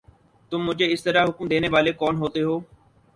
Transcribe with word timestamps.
تم 0.51 0.59
مجھے 0.67 0.85
اس 0.93 1.03
طرح 1.03 1.25
حکم 1.25 1.47
دینے 1.47 1.69
والے 1.69 1.91
کون 1.91 2.15
ہوتے 2.17 2.41
ہو؟ 2.41 2.59